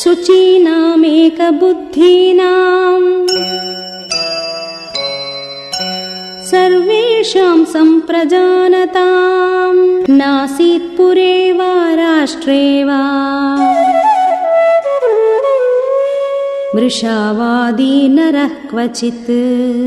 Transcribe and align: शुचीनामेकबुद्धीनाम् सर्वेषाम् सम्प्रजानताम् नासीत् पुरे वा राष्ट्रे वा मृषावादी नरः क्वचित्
शुचीनामेकबुद्धीनाम् 0.00 1.36
सर्वेषाम् 6.50 7.62
सम्प्रजानताम् 7.74 9.80
नासीत् 10.18 10.90
पुरे 10.96 11.32
वा 11.60 11.72
राष्ट्रे 12.00 12.62
वा 12.90 13.00
मृषावादी 16.74 17.94
नरः 18.18 18.54
क्वचित् 18.70 19.82